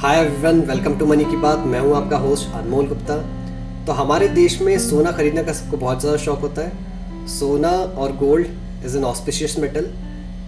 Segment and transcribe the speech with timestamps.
[0.00, 3.16] Hi everyone welcome to money की बात। मैं हूँ आपका होस्ट अनमोल गुप्ता।
[3.86, 8.12] तो हमारे देश में सोना खरीदने का सबको बहुत ज़्यादा शौक होता है। सोना और
[8.16, 9.90] gold is an auspicious metal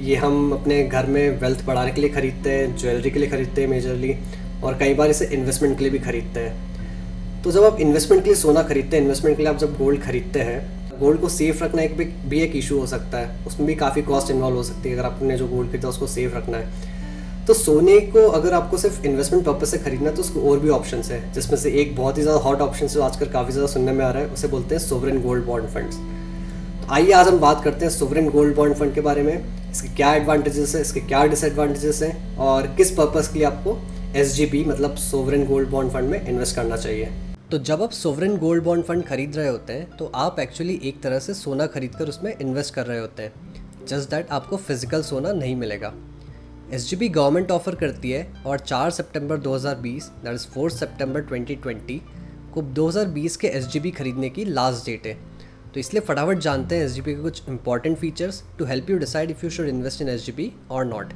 [0.00, 3.62] ये हम अपने घर में वेल्थ बढ़ाने के लिए ख़रीदते हैं ज्वेलरी के लिए ख़रीदते
[3.62, 4.16] हैं मेजरली
[4.62, 8.30] और कई बार इसे इन्वेस्टमेंट के लिए भी ख़रीदते हैं। तो जब आप इन्वेस्टमेंट के
[8.30, 11.62] लिए सोना खरीदते हैं इन्वेस्टमेंट के लिए आप जब गोल्ड खरीदते हैं गोल्ड को सेफ़
[11.64, 11.96] रखना एक
[12.28, 15.06] भी, एक इशू हो सकता है। उसमें भी काफ़ी कॉस्ट इन्वॉल्व हो सकती है। अगर
[15.06, 16.92] आपने जो गोल्ड खरीदा उसको सेफ़ रखना है।
[17.46, 20.68] तो सोने को अगर आपको सिर्फ़ इन्वेस्टमेंट पर्पज से खरीदना है तो उसको और भी
[20.70, 23.92] ऑप्शन है, जिसमें से एक बहुत ही ज़्यादा हॉट ऑप्शन जो आजकल काफ़ी ज़्यादा सुनने
[23.92, 27.38] में आ रहा है, उसे बोलते हैं सोवरेन गोल्ड बॉन्ड फंड्स तो आइए आज हम
[27.40, 31.00] बात करते हैं सोवरेन गोल्ड बॉन्ड फंड के बारे में, इसके क्या एडवांटेजेस है, इसके
[31.02, 33.76] क्या डिसएडवांटेजेस हैं, और किस पर्पज़ के लिए आपको
[34.16, 37.10] एसजीपी मतलब सोवरेन गोल्ड बॉन्ड फंड में इन्वेस्ट करना चाहिए.
[37.50, 41.02] तो जब आप सोवरेन गोल्ड बॉन्ड फंड खरीद रहे होते हैं तो आप एक्चुअली एक
[41.02, 45.02] तरह से सोना खरीद कर उसमें इन्वेस्ट कर रहे होते हैं जस्ट दैट आपको फ़िज़िकल
[45.02, 45.92] सोना नहीं मिलेगा.
[46.72, 52.00] SGB गवर्नमेंट ऑफ़र करती है और 4 सितंबर 2020 दैट इज़ 4 सितंबर 2020
[52.54, 55.14] को 2020 के SGB खरीदने की लास्ट डेट है।
[55.74, 59.44] तो इसलिए फटाफट जानते हैं SGB के कुछ important features to help you decide if
[59.44, 60.30] you should invest in S
[60.70, 61.12] और नॉट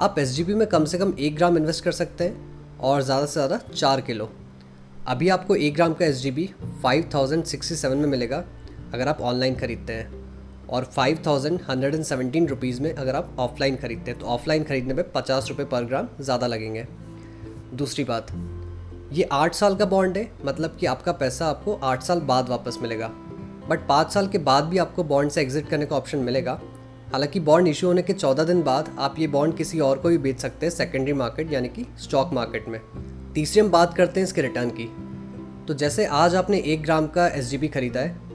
[0.00, 3.32] आप एस में कम से कम एक ग्राम इन्वेस्ट कर सकते हैं और ज़्यादा से
[3.32, 4.30] ज़्यादा चार किलो।
[5.08, 6.48] अभी आपको एक ग्राम का एस जी बी
[6.84, 8.44] में मिलेगा,
[8.94, 10.29] अगर आप ऑनलाइन ख़रीदते हैं।
[10.70, 14.64] और five thousand hundred and seventeen rupees में अगर आप ऑफलाइन ख़रीदते हैं तो ऑफलाइन
[14.64, 16.86] ख़रीदने में पचास रुपये पर ग्राम ज़्यादा लगेंगे।
[17.74, 18.26] दूसरी बात,
[19.12, 22.78] ये आठ साल का बॉन्ड है मतलब कि आपका पैसा आपको आठ साल बाद वापस
[22.82, 23.10] मिलेगा।
[23.68, 26.60] बट पाँच साल के बाद भी आपको बॉन्ड से एग्जिट करने का ऑप्शन मिलेगा।
[27.12, 30.18] हालाँकि बॉन्ड इशू होने के चौदह दिन बाद आप ये बॉन्ड किसी और को भी
[30.18, 32.80] बेच सकते हैं सेकेंडरी मार्केट यानी कि स्टॉक मार्केट में।
[33.34, 34.88] तीसरी हम बात करते हैं इसके रिटर्न की।
[35.66, 38.30] तो जैसे आज आपने एक ग्राम का एस खरीदा है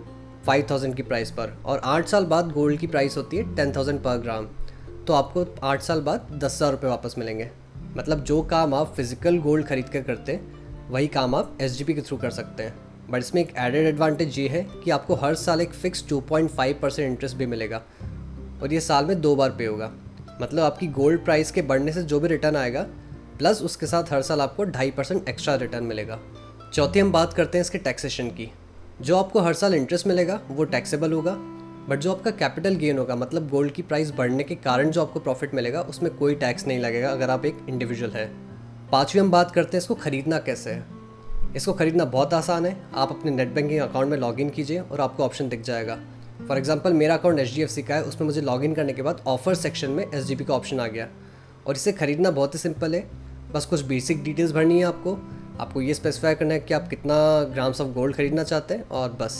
[0.45, 3.71] फाइव थाउज़ेंड की प्राइस पर। और आठ साल बाद गोल्ड की प्राइस होती है टेन
[3.71, 4.47] थाउज़ेंड पर ग्राम।
[5.07, 7.49] तो आपको आठ साल बाद दस हज़ार रुपये वापस मिलेंगे।
[7.97, 10.39] मतलब जो काम आप फ़िज़िकल गोल्ड खरीद कर करते
[10.89, 12.73] वही काम आप एस के थ्रू कर सकते हैं।
[13.09, 16.49] बट इसमें एक एडेड एडवांटेज ये है कि आपको हर साल एक fix two point
[16.49, 17.81] five percent interest भी मिलेगा।
[18.61, 19.91] और ये साल में दो बार पे होगा।
[20.41, 22.85] मतलब आपकी गोल्ड प्राइस के बढ़ने से जो भी रिटर्न आएगा
[23.37, 26.19] प्लस उसके साथ हर साल आपको ढाई परसेंट एक्स्ट्रा रिटर्न मिलेगा।
[26.73, 28.51] चौथी हम बात करते हैं इसके टैक्सेशन की।
[29.01, 31.35] जो आपको हर साल इंटरेस्ट मिलेगा, वो टैक्सेबल होगा
[31.89, 35.19] बट जो आपका कैपिटल गेन होगा मतलब गोल्ड की प्राइस बढ़ने के कारण जो आपको
[35.19, 38.25] प्रॉफिट मिलेगा, उसमें कोई टैक्स नहीं लगेगा, अगर आप एक इंडिविजुअल है।
[38.91, 40.85] पाँचवीं हम बात करते हैं, इसको ख़रीदना कैसे है?
[41.55, 45.23] इसको ख़रीदना बहुत आसान है। आप अपने नेट बैंकिंग अकाउंट में लॉगिन कीजिए और आपको
[45.23, 45.99] ऑप्शन दिख जाएगा।
[46.47, 49.55] फॉर एग्ज़ाम्पल मेरा अकाउंट एच डी का है, उसमें मुझे लॉगिन करने के बाद ऑफ़र
[49.55, 51.07] सेक्शन में एस का ऑप्शन आ गया।
[51.67, 53.07] और इसे ख़रीदना बहुत ही सिंपल है।
[53.53, 55.17] बस कुछ बेसिक डिटेल्स भरनी है आपको।
[55.59, 57.15] आपको ये स्पेसिफाई करना है कि आप कितना
[57.53, 59.33] ग्राम्स ऑफ़ गोल्ड खरीदना चाहते हैं और बस।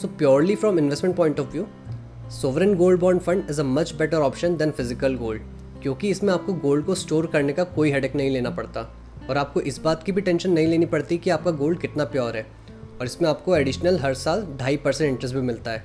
[0.00, 1.66] So purely from investment point of view
[2.32, 5.42] sovereign gold bond fund is a much better option than physical gold
[5.82, 8.80] क्योंकि इसमें आपको गोल्ड को स्टोर करने का कोई हेडेक नहीं लेना पड़ता।
[9.28, 12.36] और आपको इस बात की भी टेंशन नहीं लेनी पड़ती कि आपका गोल्ड कितना प्योर
[12.36, 12.46] है।
[13.00, 15.84] और इसमें आपको एडिशनल हर साल ढाई परसेंट इंटरेस्ट भी मिलता है।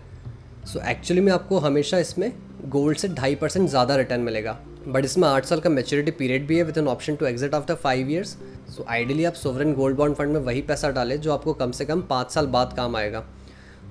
[0.66, 2.32] सो so एक्चुअली में आपको हमेशा इसमें
[2.70, 4.58] गोल्ड से ढाई परसेंट ज़्यादा रिटर्न मिलेगा।
[4.88, 7.76] बट इसमें आठ साल का मेच्योरिटी पीरियड भी है with an option to exit after
[7.76, 8.36] five years
[8.70, 11.86] so ideally आप सोवरन गोल्ड बॉन्ड फंड में वही पैसा डालें जो आपको कम से
[11.86, 13.24] कम पाँच साल बाद काम आएगा.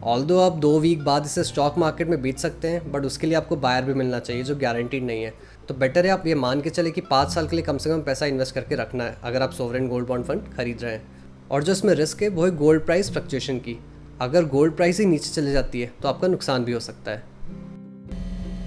[0.04, 3.26] ऑल दो आप दो वीक बाद इसे स्टॉक मार्केट में बेच सकते हैं बट उसके
[3.26, 5.32] लिए आपको बायर भी मिलना चाहिए, जो गारंटीड नहीं है.
[5.68, 7.90] तो बेटर है आप ये मान के चले कि पाँच साल के लिए कम से
[7.90, 11.02] कम पैसा इन्वेस्ट करके रखना है, अगर आप सोवरन गोल्ड बॉन्ड फंड खरीद रहे हैं.
[11.50, 13.78] और जो इसमें रिस्क है, वो है गोल्ड प्राइस फ्लक्चुएशन की.
[14.20, 17.22] अगर गोल्ड प्राइस ही नीचे चली जाती है तो आपका नुकसान भी हो सकता है.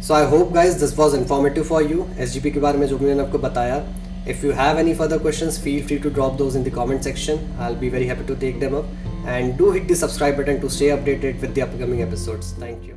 [0.07, 3.23] So I hope guys this was informative for you S के बारे में जो मैंने
[3.23, 3.83] आपको बताया
[4.25, 7.41] If you have any further questions, feel free to drop those in the comment section.
[7.59, 8.85] I'll be very happy to take them up.
[9.27, 12.53] And do hit the subscribe button to stay updated with the upcoming episodes.
[12.53, 12.96] Thank you.